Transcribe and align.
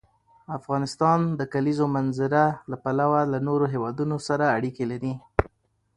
افغانستان 0.57 1.19
د 1.31 1.31
د 1.39 1.41
کلیزو 1.53 1.85
منظره 1.95 2.43
له 2.71 2.77
پلوه 2.83 3.19
له 3.31 3.39
نورو 3.47 3.65
هېوادونو 3.73 4.15
سره 4.27 4.45
اړیکې 4.57 4.85
لري. 4.91 5.13